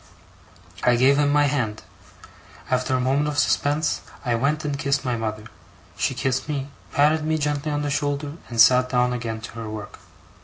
[0.83, 1.83] I gave him my hand.
[2.71, 5.43] After a moment of suspense, I went and kissed my mother:
[5.95, 9.69] she kissed me, patted me gently on the shoulder, and sat down again to her
[9.69, 9.99] work.